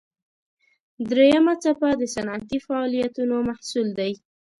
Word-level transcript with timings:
دریمه 1.09 1.53
څپه 1.63 1.89
د 1.99 2.03
صنعتي 2.13 2.57
فعالیتونو 2.65 3.35
محصول 3.49 3.87
دی. 3.99 4.11